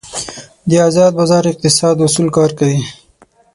د 0.69 0.71
ازاد 0.87 1.11
بازار 1.19 1.43
اقتصاد 1.51 1.95
اصول 2.07 2.27
کار 2.37 2.51
کوي. 2.59 2.81